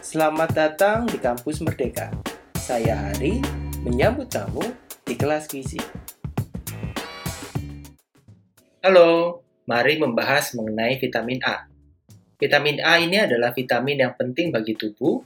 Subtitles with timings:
[0.00, 2.08] Selamat datang di Kampus Merdeka.
[2.56, 3.36] Saya Hari,
[3.84, 4.64] menyambut kamu
[5.04, 5.76] di kelas gizi.
[8.80, 11.68] Halo, mari membahas mengenai vitamin A.
[12.40, 15.20] Vitamin A ini adalah vitamin yang penting bagi tubuh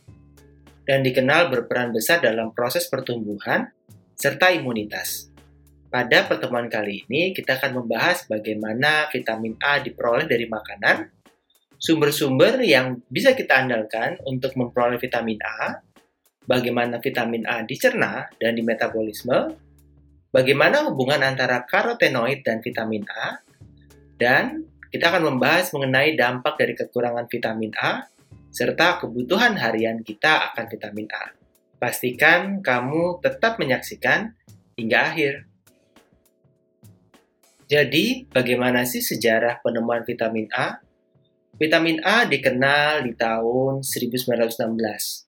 [0.82, 3.70] dan dikenal berperan besar dalam proses pertumbuhan
[4.18, 5.30] serta imunitas.
[5.86, 11.13] Pada pertemuan kali ini, kita akan membahas bagaimana vitamin A diperoleh dari makanan,
[11.78, 15.80] sumber-sumber yang bisa kita andalkan untuk memperoleh vitamin A,
[16.44, 19.56] bagaimana vitamin A dicerna dan di metabolisme,
[20.32, 23.40] bagaimana hubungan antara karotenoid dan vitamin A,
[24.20, 28.06] dan kita akan membahas mengenai dampak dari kekurangan vitamin A,
[28.54, 31.34] serta kebutuhan harian kita akan vitamin A.
[31.82, 34.30] Pastikan kamu tetap menyaksikan
[34.78, 35.34] hingga akhir.
[37.66, 40.83] Jadi, bagaimana sih sejarah penemuan vitamin A?
[41.54, 45.30] Vitamin A dikenal di tahun 1916.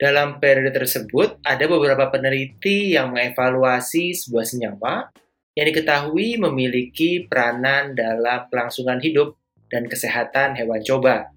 [0.00, 5.12] Dalam periode tersebut, ada beberapa peneliti yang mengevaluasi sebuah senyawa
[5.52, 9.36] yang diketahui memiliki peranan dalam kelangsungan hidup
[9.68, 11.28] dan kesehatan hewan coba.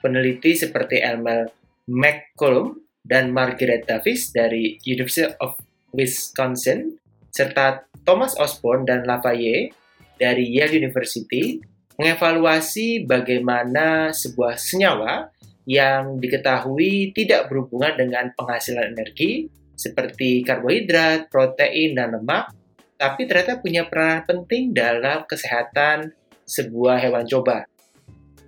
[0.00, 1.52] Peneliti seperti Elmer
[1.86, 5.60] McCollum dan Margaret Davis dari University of
[5.92, 6.96] Wisconsin
[7.28, 9.76] serta Thomas Osborne dan Lafayette
[10.16, 11.60] dari Yale University
[12.02, 15.30] mengevaluasi bagaimana sebuah senyawa
[15.70, 19.46] yang diketahui tidak berhubungan dengan penghasilan energi
[19.78, 22.50] seperti karbohidrat, protein, dan lemak,
[22.98, 26.10] tapi ternyata punya peran penting dalam kesehatan
[26.42, 27.70] sebuah hewan coba.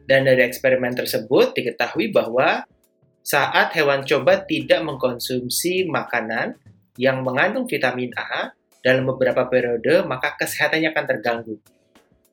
[0.02, 2.66] Dan dari eksperimen tersebut diketahui bahwa
[3.22, 6.58] saat hewan coba tidak mengkonsumsi makanan
[6.98, 8.50] yang mengandung vitamin A,
[8.82, 11.56] dalam beberapa periode, maka kesehatannya akan terganggu.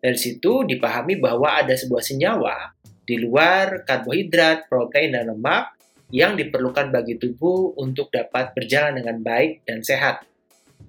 [0.01, 2.73] Dari situ dipahami bahwa ada sebuah senyawa
[3.05, 5.77] di luar karbohidrat, protein, dan lemak
[6.09, 10.25] yang diperlukan bagi tubuh untuk dapat berjalan dengan baik dan sehat.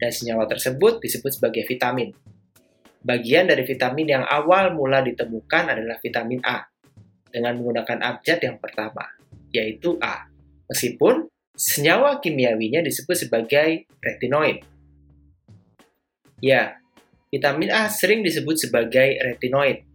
[0.00, 2.10] Dan senyawa tersebut disebut sebagai vitamin.
[3.02, 6.64] Bagian dari vitamin yang awal mula ditemukan adalah vitamin A
[7.28, 9.04] dengan menggunakan abjad yang pertama,
[9.52, 10.26] yaitu A.
[10.72, 14.64] Meskipun senyawa kimiawinya disebut sebagai retinoid.
[16.42, 16.81] Ya,
[17.32, 19.88] vitamin A sering disebut sebagai retinoid.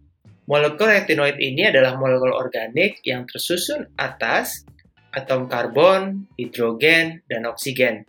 [0.50, 4.66] Molekul retinoid ini adalah molekul organik yang tersusun atas
[5.14, 8.02] atom karbon, hidrogen, dan oksigen.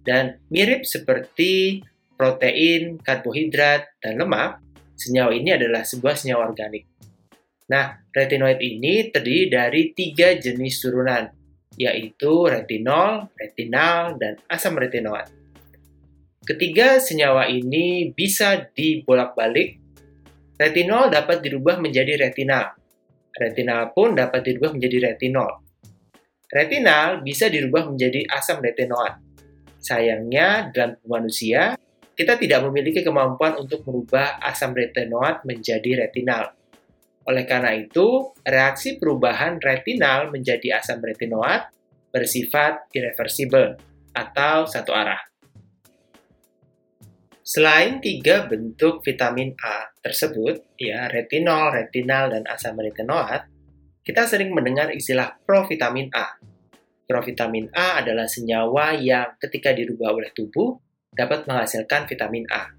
[0.00, 1.84] Dan mirip seperti
[2.16, 4.64] protein, karbohidrat, dan lemak,
[4.96, 6.88] senyawa ini adalah sebuah senyawa organik.
[7.68, 11.26] Nah, retinoid ini terdiri dari tiga jenis turunan,
[11.74, 15.43] yaitu retinol, retinal, dan asam retinoat.
[16.44, 19.80] Ketiga senyawa ini bisa dibolak-balik.
[20.60, 22.76] Retinol dapat dirubah menjadi retinal.
[23.32, 25.64] Retinal pun dapat dirubah menjadi retinol.
[26.52, 29.24] Retinal bisa dirubah menjadi asam retinoat.
[29.80, 31.80] Sayangnya, dalam manusia,
[32.12, 36.52] kita tidak memiliki kemampuan untuk merubah asam retinoat menjadi retinal.
[37.24, 41.72] Oleh karena itu, reaksi perubahan retinal menjadi asam retinoat
[42.12, 43.80] bersifat irreversible
[44.12, 45.33] atau satu arah.
[47.44, 53.44] Selain tiga bentuk vitamin A tersebut, ya retinol, retinal, dan asam retinoat,
[54.00, 56.40] kita sering mendengar istilah provitamin A.
[57.04, 60.72] Provitamin A adalah senyawa yang ketika dirubah oleh tubuh
[61.12, 62.72] dapat menghasilkan vitamin A.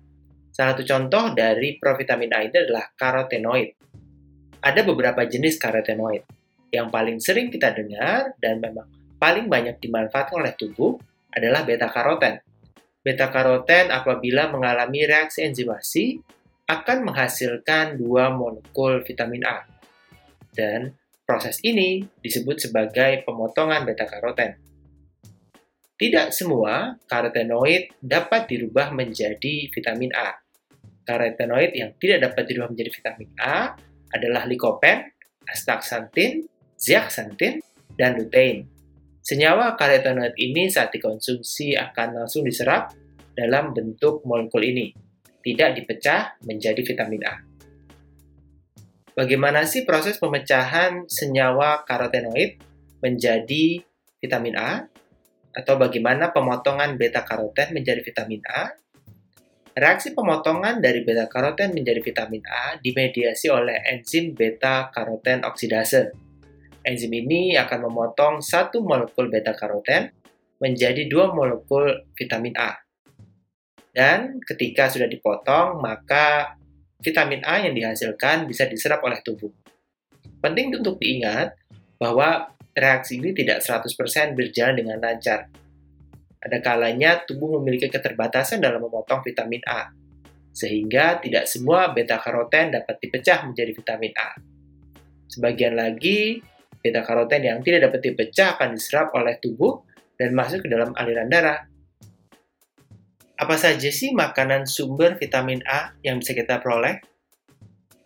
[0.50, 3.70] Salah satu contoh dari provitamin A ini adalah karotenoid.
[4.66, 6.26] Ada beberapa jenis karotenoid.
[6.74, 8.90] Yang paling sering kita dengar dan memang
[9.22, 10.98] paling banyak dimanfaatkan oleh tubuh
[11.30, 12.42] adalah beta karoten
[13.94, 16.18] apabila mengalami reaksi enzimasi
[16.66, 19.62] akan menghasilkan dua molekul vitamin A.
[20.50, 24.58] Dan proses ini disebut sebagai pemotongan beta karoten.
[25.96, 30.42] Tidak semua karotenoid dapat dirubah menjadi vitamin A.
[31.06, 33.78] Karotenoid yang tidak dapat dirubah menjadi vitamin A
[34.12, 35.14] adalah likopen,
[35.46, 37.62] astaxanthin, zeaxanthin,
[37.96, 38.75] dan lutein.
[39.26, 42.94] Senyawa karotenoid ini saat dikonsumsi akan langsung diserap
[43.34, 44.94] dalam bentuk molekul ini,
[45.42, 47.42] tidak dipecah menjadi vitamin A.
[49.18, 52.62] Bagaimana sih proses pemecahan senyawa karotenoid
[53.02, 53.82] menjadi
[54.22, 54.86] vitamin A?
[55.58, 58.78] Atau bagaimana pemotongan beta karoten menjadi vitamin A?
[59.74, 66.25] Reaksi pemotongan dari beta karoten menjadi vitamin A dimediasi oleh enzim beta karoten oksidase
[66.86, 70.14] Enzim ini akan memotong satu molekul beta-karoten
[70.62, 72.78] menjadi dua molekul vitamin A.
[73.90, 76.54] Dan ketika sudah dipotong, maka
[77.02, 79.50] vitamin A yang dihasilkan bisa diserap oleh tubuh.
[80.38, 81.58] Penting untuk diingat
[81.98, 85.50] bahwa reaksi ini tidak 100% berjalan dengan lancar.
[86.38, 89.90] Ada kalanya tubuh memiliki keterbatasan dalam memotong vitamin A,
[90.54, 94.38] sehingga tidak semua beta-karoten dapat dipecah menjadi vitamin A.
[95.26, 96.38] Sebagian lagi,
[96.86, 99.82] beta-karoten yang tidak dapat dipecah akan diserap oleh tubuh
[100.22, 101.66] dan masuk ke dalam aliran darah.
[103.42, 107.02] Apa saja sih makanan sumber vitamin A yang bisa kita peroleh?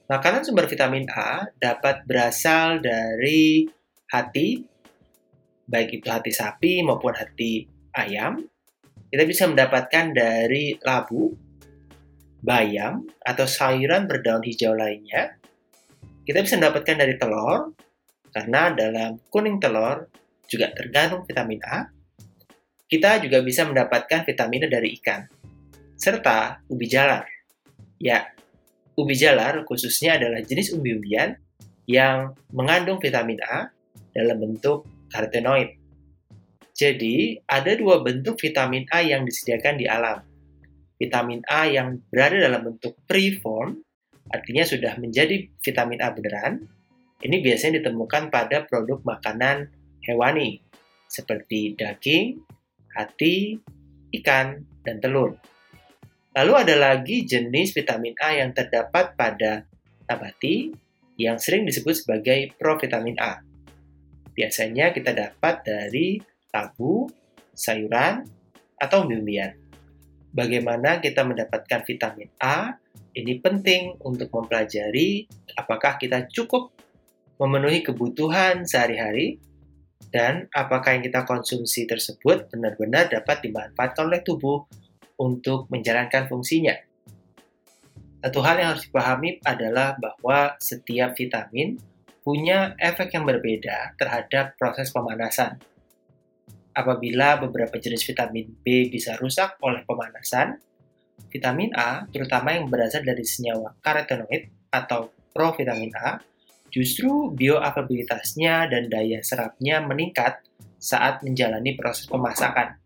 [0.08, 3.68] Makanan sumber vitamin A dapat berasal dari
[4.10, 4.64] hati,
[5.68, 8.42] baik itu hati sapi maupun hati ayam,
[9.14, 11.30] kita bisa mendapatkan dari labu,
[12.42, 15.38] bayam, atau sayuran berdaun hijau lainnya.
[16.26, 17.74] Kita bisa mendapatkan dari telur,
[18.30, 20.10] karena dalam kuning telur
[20.50, 21.90] juga terkandung vitamin A.
[22.90, 25.22] Kita juga bisa mendapatkan vitamin dari ikan,
[25.94, 27.30] serta ubi jalar.
[28.02, 28.34] Ya,
[28.98, 31.38] ubi jalar khususnya adalah jenis umbi-umbian
[31.86, 33.70] yang mengandung vitamin A
[34.10, 35.78] dalam bentuk karotenoid.
[36.74, 40.24] Jadi, ada dua bentuk vitamin A yang disediakan di alam.
[40.96, 43.84] Vitamin A yang berada dalam bentuk preform,
[44.32, 46.64] artinya sudah menjadi vitamin A beneran.
[47.20, 49.68] Ini biasanya ditemukan pada produk makanan
[50.08, 50.64] hewani,
[51.12, 52.40] seperti daging,
[52.96, 53.60] hati,
[54.16, 55.36] ikan, dan telur.
[56.32, 59.68] Lalu ada lagi jenis vitamin A yang terdapat pada
[60.08, 60.72] nabati
[61.20, 63.44] yang sering disebut sebagai provitamin A.
[64.32, 66.16] Biasanya kita dapat dari
[66.48, 67.12] tabu,
[67.52, 68.24] sayuran,
[68.80, 69.36] atau umbi
[70.32, 72.80] Bagaimana kita mendapatkan vitamin A?
[73.12, 75.28] Ini penting untuk mempelajari
[75.60, 76.72] apakah kita cukup
[77.40, 79.40] memenuhi kebutuhan sehari-hari
[80.12, 84.68] dan apakah yang kita konsumsi tersebut benar-benar dapat dimanfaatkan oleh tubuh
[85.16, 86.76] untuk menjalankan fungsinya.
[88.20, 91.80] Satu hal yang harus dipahami adalah bahwa setiap vitamin
[92.20, 95.56] punya efek yang berbeda terhadap proses pemanasan.
[96.76, 100.60] Apabila beberapa jenis vitamin B bisa rusak oleh pemanasan,
[101.32, 106.20] vitamin A, terutama yang berasal dari senyawa karotenoid atau provitamin A,
[106.70, 110.42] justru bioavailabilitasnya dan daya serapnya meningkat
[110.80, 112.80] saat menjalani proses pemasakan.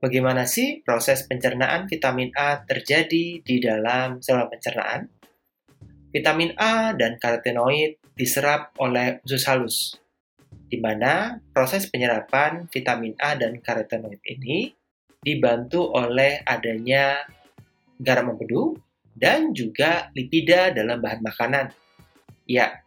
[0.00, 5.00] Bagaimana sih proses pencernaan vitamin A terjadi di dalam saluran pencernaan?
[6.10, 9.76] Vitamin A dan karotenoid diserap oleh usus halus,
[10.66, 14.72] di mana proses penyerapan vitamin A dan karotenoid ini
[15.20, 17.20] dibantu oleh adanya
[18.00, 18.72] garam empedu
[19.20, 21.66] dan juga lipida dalam bahan makanan.
[22.48, 22.80] Ya,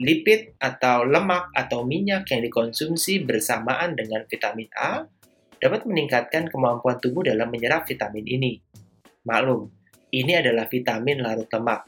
[0.00, 5.04] lipid atau lemak atau minyak yang dikonsumsi bersamaan dengan vitamin A
[5.60, 8.52] dapat meningkatkan kemampuan tubuh dalam menyerap vitamin ini.
[9.28, 9.68] Maklum,
[10.12, 11.84] ini adalah vitamin larut lemak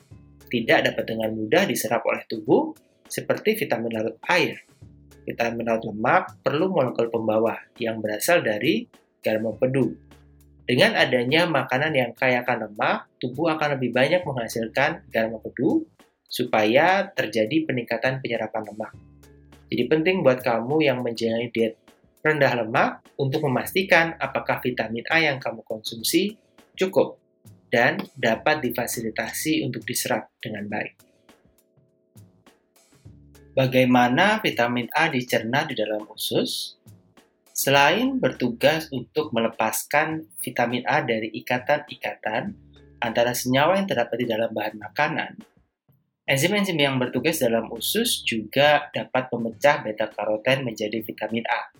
[0.49, 2.73] tidak dapat dengan mudah diserap oleh tubuh
[3.05, 4.65] seperti vitamin larut air.
[5.29, 8.89] Vitamin larut lemak perlu molekul pembawa yang berasal dari
[9.21, 10.08] garam empedu.
[10.69, 15.89] Dengan adanya makanan yang kaya akan lemak, tubuh akan lebih banyak menghasilkan garam empedu
[16.29, 18.93] supaya terjadi peningkatan penyerapan lemak.
[19.73, 21.81] Jadi penting buat kamu yang menjalani diet
[22.21, 26.37] rendah lemak untuk memastikan apakah vitamin A yang kamu konsumsi
[26.77, 27.17] cukup
[27.73, 30.95] dan dapat difasilitasi untuk diserap dengan baik.
[33.57, 36.78] Bagaimana vitamin A dicerna di dalam usus?
[37.59, 42.55] Selain bertugas untuk melepaskan vitamin A dari ikatan-ikatan
[43.03, 45.43] antara senyawa yang terdapat di dalam bahan makanan,
[46.23, 51.75] enzim-enzim yang bertugas dalam usus juga dapat memecah beta-karoten menjadi vitamin A.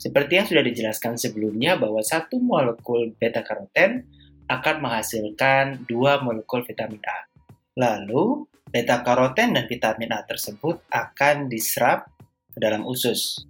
[0.00, 4.00] Seperti yang sudah dijelaskan sebelumnya bahwa satu molekul beta-karoten
[4.48, 7.28] akan menghasilkan dua molekul vitamin A.
[7.76, 12.08] Lalu, beta-karoten dan vitamin A tersebut akan diserap
[12.48, 13.44] ke dalam usus.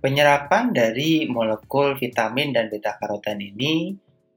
[0.00, 3.96] Penyerapan dari molekul vitamin dan beta-karoten ini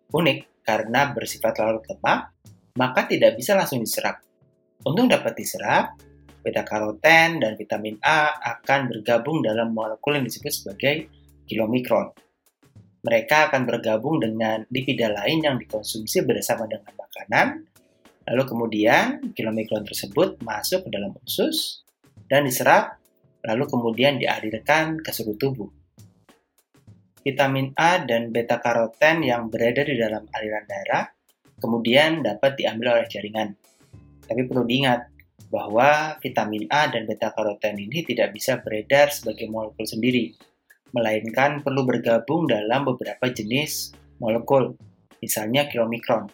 [0.09, 2.33] unik karena bersifat larut lemak,
[2.79, 4.23] maka tidak bisa langsung diserap.
[4.85, 5.99] Untuk dapat diserap,
[6.41, 11.11] beta-karoten dan vitamin A akan bergabung dalam molekul yang disebut sebagai
[11.45, 12.09] kilomikron
[12.99, 17.47] mereka akan bergabung dengan lipida lain yang dikonsumsi bersama dengan makanan,
[18.27, 21.87] lalu kemudian kilomikron tersebut masuk ke dalam usus
[22.27, 22.98] dan diserap,
[23.43, 25.69] lalu kemudian dialirkan ke seluruh tubuh.
[27.19, 31.05] Vitamin A dan beta karoten yang berada di dalam aliran darah
[31.59, 33.53] kemudian dapat diambil oleh jaringan.
[34.23, 35.11] Tapi perlu diingat
[35.51, 40.33] bahwa vitamin A dan beta karoten ini tidak bisa beredar sebagai molekul sendiri,
[40.95, 44.77] melainkan perlu bergabung dalam beberapa jenis molekul,
[45.19, 46.29] misalnya kilomikron,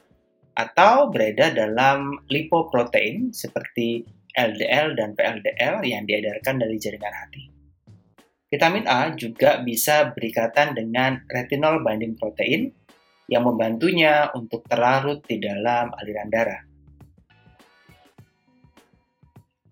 [0.55, 4.03] atau beredar dalam lipoprotein seperti
[4.35, 7.43] LDL dan VLDL yang diedarkan dari jaringan hati.
[8.51, 12.69] Vitamin A juga bisa berikatan dengan retinol binding protein
[13.25, 16.61] yang membantunya untuk terlarut di dalam aliran darah.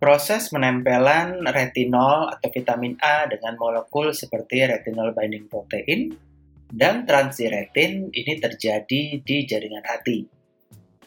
[0.03, 6.12] Proses menempelan retinol atau vitamin A dengan molekul seperti retinol binding protein
[6.67, 10.27] dan transiretin ini terjadi di jaringan hati.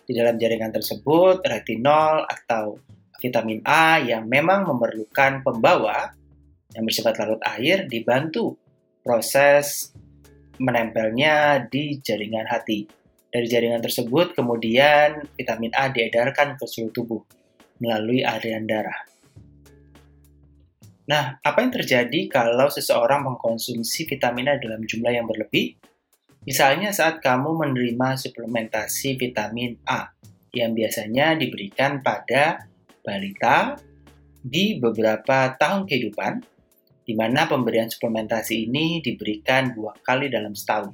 [0.07, 2.81] Di dalam jaringan tersebut, retinol atau
[3.21, 6.13] vitamin A yang memang memerlukan pembawa
[6.77, 8.57] yang bersifat larut air dibantu
[9.01, 9.93] proses
[10.61, 12.89] menempelnya di jaringan hati.
[13.31, 17.23] Dari jaringan tersebut kemudian vitamin A diedarkan ke seluruh tubuh
[17.81, 19.01] melalui aliran darah.
[21.07, 25.79] Nah, apa yang terjadi kalau seseorang mengkonsumsi vitamin A dalam jumlah yang berlebih?
[26.47, 30.11] Misalnya saat kamu menerima suplementasi vitamin A
[30.55, 32.67] yang biasanya diberikan pada
[33.07, 33.79] balita
[34.43, 36.43] di beberapa tahun kehidupan,
[37.07, 40.91] di mana pemberian suplementasi ini diberikan dua kali dalam setahun.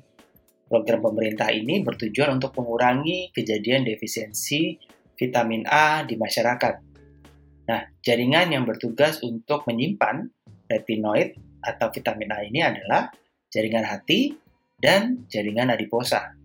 [0.68, 4.76] Program pemerintah ini bertujuan untuk mengurangi kejadian defisiensi
[5.16, 6.74] vitamin A di masyarakat.
[7.68, 10.28] Nah, jaringan yang bertugas untuk menyimpan
[10.68, 13.08] retinoid atau vitamin A ini adalah
[13.52, 14.36] jaringan hati
[14.80, 16.41] dan jaringan adiposa.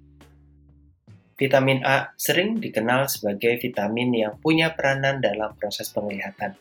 [1.38, 6.58] Vitamin A sering dikenal sebagai vitamin yang punya peranan dalam proses penglihatan.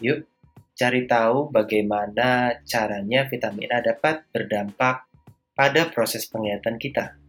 [0.00, 0.24] Yuk,
[0.72, 5.04] cari tahu bagaimana caranya vitamin A dapat berdampak
[5.52, 7.20] pada proses penglihatan kita.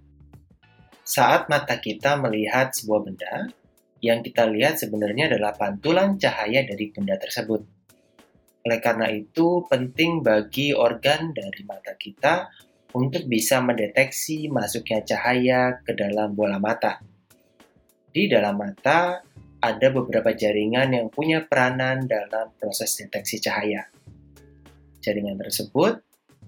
[1.03, 3.51] Saat mata kita melihat sebuah benda,
[3.99, 7.59] yang kita lihat sebenarnya adalah pantulan cahaya dari benda tersebut.
[8.63, 12.47] Oleh karena itu, penting bagi organ dari mata kita
[12.93, 16.97] untuk bisa mendeteksi masuknya cahaya ke dalam bola mata.
[18.09, 19.21] Di dalam mata,
[19.61, 23.85] ada beberapa jaringan yang punya peranan dalam proses deteksi cahaya.
[25.03, 26.01] Jaringan tersebut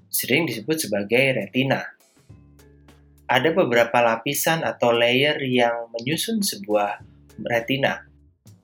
[0.09, 1.85] sering disebut sebagai retina.
[3.29, 6.99] Ada beberapa lapisan atau layer yang menyusun sebuah
[7.39, 8.03] retina.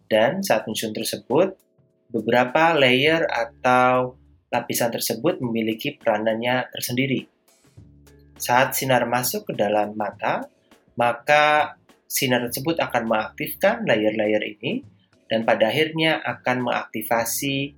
[0.07, 1.55] Dan saat menyusun tersebut,
[2.11, 4.19] beberapa layer atau
[4.51, 7.36] lapisan tersebut memiliki peranannya tersendiri.
[8.37, 10.45] Saat sinar masuk ke dalam mata,
[10.93, 11.75] maka
[12.05, 14.85] sinar tersebut akan mengaktifkan layer-layer ini
[15.27, 17.75] dan pada akhirnya akan mengaktifasi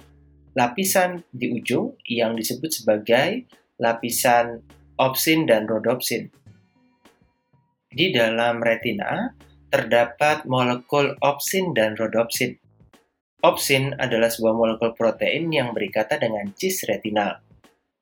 [0.53, 3.49] lapisan di ujung yang disebut sebagai
[3.79, 4.61] lapisan
[4.99, 6.29] opsin dan rhodopsin.
[7.89, 9.33] Di dalam retina,
[9.73, 12.59] terdapat molekul opsin dan rhodopsin.
[13.39, 17.39] Opsin adalah sebuah molekul protein yang berikatan dengan cis retinal.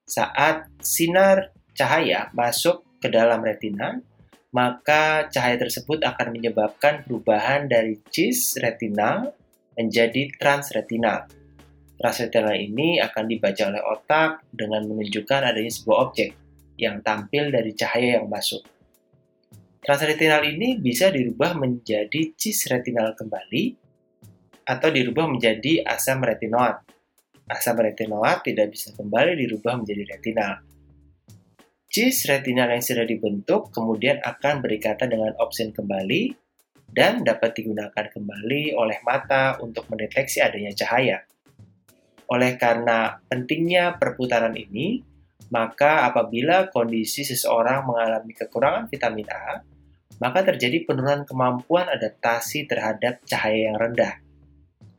[0.09, 4.01] Saat sinar cahaya masuk ke dalam retina,
[4.49, 9.37] maka cahaya tersebut akan menyebabkan perubahan dari cis retinal
[9.77, 11.29] menjadi transretinal.
[12.01, 16.29] Transretinal ini akan dibaca oleh otak dengan menunjukkan adanya sebuah objek
[16.81, 18.65] yang tampil dari cahaya yang masuk.
[19.81, 23.77] Transretinal ini bisa dirubah menjadi cis retinal kembali
[24.67, 26.83] atau dirubah menjadi asam retinoat.
[27.47, 30.66] Asam retinoat tidak bisa kembali dirubah menjadi retinal.
[31.97, 36.29] Cis retinal yang sudah dibentuk kemudian akan berikatan dengan opsin kembali
[36.93, 41.25] dan dapat digunakan kembali oleh mata untuk mendeteksi adanya cahaya.
[42.29, 45.01] Oleh karena pentingnya perputaran ini,
[45.49, 49.65] maka apabila kondisi seseorang mengalami kekurangan vitamin A,
[50.21, 54.21] maka terjadi penurunan kemampuan adaptasi terhadap cahaya yang rendah.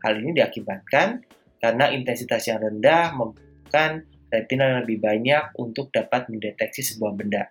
[0.02, 1.22] Hal ini diakibatkan
[1.62, 7.48] karena intensitas yang rendah membutuhkan retina yang lebih banyak untuk dapat mendeteksi sebuah benda.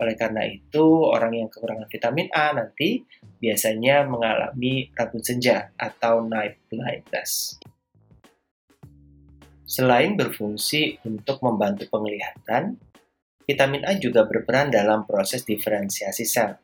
[0.00, 3.04] Oleh karena itu, orang yang kekurangan vitamin A nanti
[3.38, 7.60] biasanya mengalami rambut senja atau night blindness.
[9.68, 12.76] Selain berfungsi untuk membantu penglihatan,
[13.46, 16.56] vitamin A juga berperan dalam proses diferensiasi sel.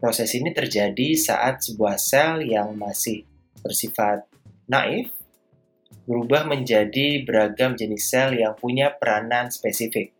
[0.00, 3.24] Proses ini terjadi saat sebuah sel yang masih
[3.60, 4.24] bersifat
[4.64, 5.12] naif
[6.10, 10.10] berubah menjadi beragam jenis sel yang punya peranan spesifik.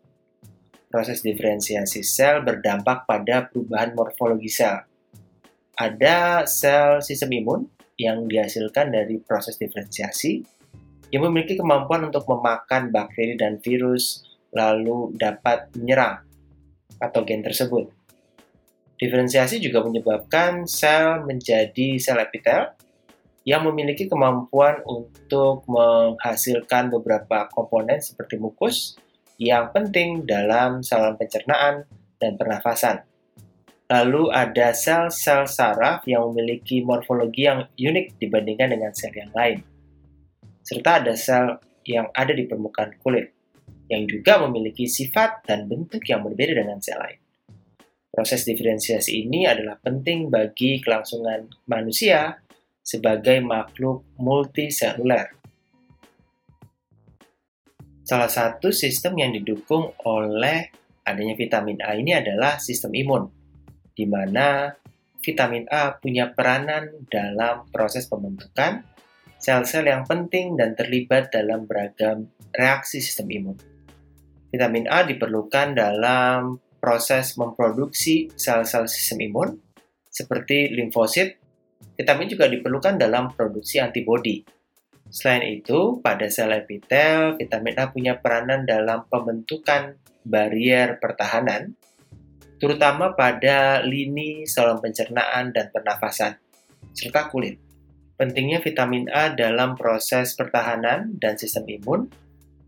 [0.87, 4.87] Proses diferensiasi sel berdampak pada perubahan morfologi sel.
[5.75, 7.61] Ada sel sistem imun
[7.99, 10.39] yang dihasilkan dari proses diferensiasi
[11.11, 14.23] yang memiliki kemampuan untuk memakan bakteri dan virus
[14.55, 16.23] lalu dapat menyerang
[16.95, 17.91] patogen tersebut.
[18.95, 22.79] Diferensiasi juga menyebabkan sel menjadi sel epitel
[23.41, 28.97] yang memiliki kemampuan untuk menghasilkan beberapa komponen seperti mukus
[29.41, 31.89] yang penting dalam saluran pencernaan
[32.21, 33.01] dan pernafasan.
[33.89, 39.65] Lalu ada sel-sel saraf yang memiliki morfologi yang unik dibandingkan dengan sel yang lain.
[40.61, 43.33] Serta ada sel yang ada di permukaan kulit,
[43.89, 47.19] yang juga memiliki sifat dan bentuk yang berbeda dengan sel lain.
[48.11, 52.40] Proses diferensiasi ini adalah penting bagi kelangsungan manusia
[52.81, 55.37] sebagai makhluk multiseluler.
[58.01, 60.67] Salah satu sistem yang didukung oleh
[61.05, 63.23] adanya vitamin A ini adalah sistem imun
[63.95, 64.73] di mana
[65.21, 68.83] vitamin A punya peranan dalam proses pembentukan
[69.41, 73.57] sel-sel yang penting dan terlibat dalam beragam reaksi sistem imun.
[74.53, 79.49] Vitamin A diperlukan dalam proses memproduksi sel-sel sistem imun
[80.09, 81.40] seperti limfosit.
[81.95, 84.41] Vitamin juga diperlukan dalam produksi antibodi.
[85.11, 91.75] Selain itu, pada sel epitel, vitamin A punya peranan dalam pembentukan barrier pertahanan
[92.61, 96.37] terutama pada lini saluran pencernaan dan pernafasan,
[96.93, 97.57] serta kulit.
[98.21, 102.05] Pentingnya vitamin A dalam proses pertahanan dan sistem imun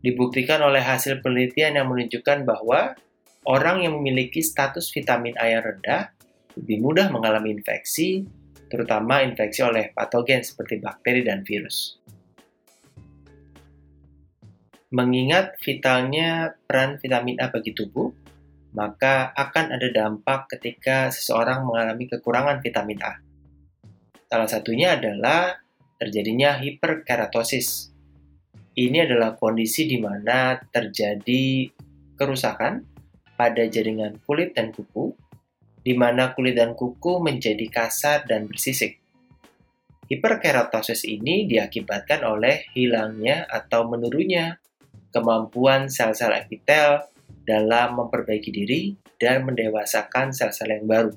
[0.02, 2.98] dibuktikan oleh hasil penelitian yang menunjukkan bahwa
[3.46, 6.10] orang yang memiliki status vitamin A yang rendah
[6.58, 8.26] lebih mudah mengalami infeksi,
[8.74, 12.02] terutama infeksi oleh patogen seperti bakteri dan virus.
[14.90, 18.10] Mengingat vitalnya peran vitamin A bagi tubuh,
[18.74, 23.22] maka akan ada dampak ketika seseorang mengalami kekurangan vitamin A.
[24.26, 25.62] Salah satunya adalah
[26.02, 27.94] terjadinya hiperkeratosis.
[28.74, 31.70] Ini adalah kondisi di mana terjadi
[32.18, 32.82] kerusakan
[33.38, 35.14] pada jaringan kulit dan kuku,
[35.84, 39.04] di mana kulit dan kuku menjadi kasar dan bersisik.
[40.08, 44.60] Hiperkeratosis ini diakibatkan oleh hilangnya atau menurunnya
[45.12, 47.04] kemampuan sel-sel epitel
[47.44, 51.14] dalam memperbaiki diri dan mendewasakan sel-sel yang baru.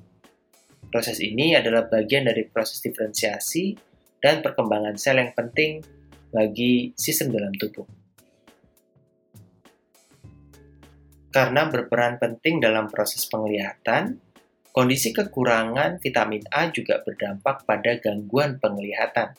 [0.90, 3.74] Proses ini adalah bagian dari proses diferensiasi
[4.22, 5.82] dan perkembangan sel yang penting
[6.30, 7.86] bagi sistem dalam tubuh.
[11.34, 14.25] Karena berperan penting dalam proses penglihatan,
[14.76, 19.32] kondisi kekurangan vitamin A juga berdampak pada gangguan penglihatan.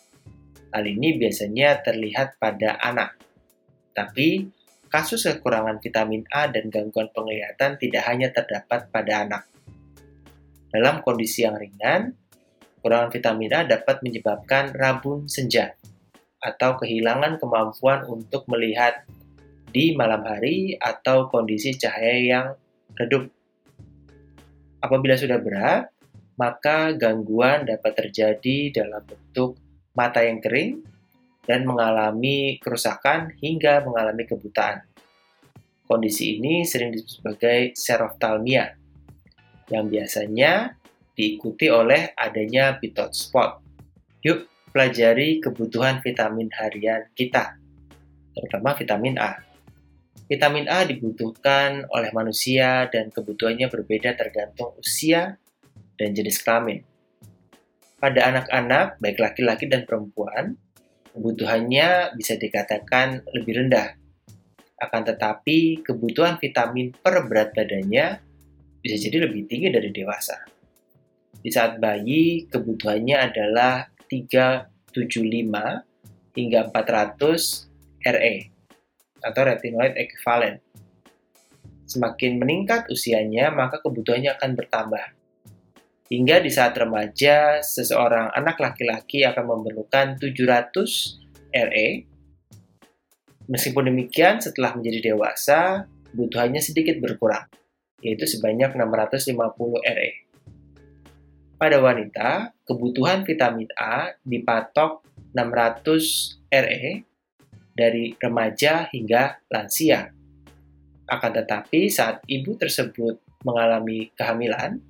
[0.74, 3.22] Hal ini biasanya terlihat pada anak,
[3.94, 4.50] tapi
[4.90, 9.44] kasus kekurangan vitamin A dan gangguan penglihatan tidak hanya terdapat pada anak.
[10.74, 12.18] Dalam kondisi yang ringan,
[12.82, 15.78] kekurangan vitamin A dapat menyebabkan rabun senja
[16.42, 19.06] atau kehilangan kemampuan untuk melihat
[19.70, 22.48] di malam hari atau kondisi cahaya yang
[22.98, 23.37] redup.
[24.78, 25.90] Apabila sudah berat,
[26.38, 29.58] maka gangguan dapat terjadi dalam bentuk
[29.98, 30.86] mata yang kering,
[31.48, 34.84] dan mengalami kerusakan hingga mengalami kebutaan.
[35.88, 38.76] Kondisi ini sering disebut sebagai seroftalmia,
[39.72, 40.76] yang biasanya
[41.16, 43.64] diikuti oleh adanya bitot spot.
[44.28, 47.56] Yuk, pelajari kebutuhan vitamin harian kita,
[48.36, 49.47] terutama vitamin A.
[50.28, 55.40] Vitamin A dibutuhkan oleh manusia dan kebutuhannya berbeda tergantung usia
[55.96, 56.84] dan jenis kelamin.
[57.96, 60.60] Pada anak-anak, baik laki-laki dan perempuan,
[61.16, 63.96] kebutuhannya bisa dikatakan lebih rendah.
[64.78, 68.20] Akan tetapi, kebutuhan vitamin per berat badannya
[68.84, 70.44] bisa jadi lebih tinggi dari dewasa.
[71.40, 74.92] Di saat bayi, kebutuhannya adalah 375
[76.36, 78.57] hingga 400 RE
[79.22, 80.62] atau retinoid equivalent.
[81.88, 85.06] Semakin meningkat usianya, maka kebutuhannya akan bertambah.
[86.08, 90.72] Hingga di saat remaja, seseorang anak laki-laki akan memerlukan 700
[91.52, 91.90] RE.
[93.48, 97.48] Meskipun demikian, setelah menjadi dewasa, kebutuhannya sedikit berkurang,
[98.04, 99.36] yaitu sebanyak 650
[99.84, 100.12] RE.
[101.58, 107.07] Pada wanita, kebutuhan vitamin A dipatok 600 RE
[107.78, 110.10] dari remaja hingga lansia.
[111.06, 114.82] Akan tetapi, saat ibu tersebut mengalami kehamilan,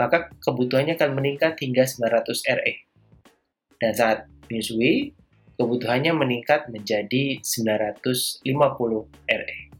[0.00, 2.74] maka kebutuhannya akan meningkat hingga 900 RE.
[3.76, 5.12] Dan saat menyusui,
[5.60, 8.42] kebutuhannya meningkat menjadi 950
[9.28, 9.71] RE.